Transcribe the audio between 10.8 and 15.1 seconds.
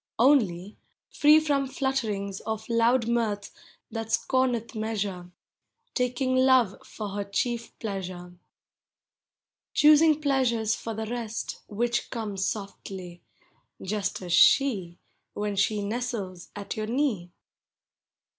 the rest, Which come softly,— just as she,